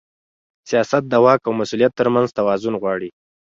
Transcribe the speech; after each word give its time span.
سیاست 0.69 1.03
د 1.09 1.13
واک 1.23 1.41
او 1.47 1.51
مسؤلیت 1.61 1.93
ترمنځ 1.99 2.29
توازن 2.37 2.73
غواړي 2.81 3.09